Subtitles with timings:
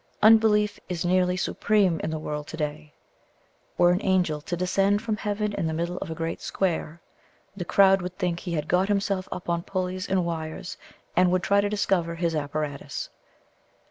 [0.23, 2.91] Unbelief is nearly supreme in the world to day.
[3.77, 6.99] Were an angel to descend from heaven in the middle of a great square,
[7.55, 10.75] the crowd would think he had got himself up on pulleys and wires,
[11.15, 13.09] and would try to discover his apparatus.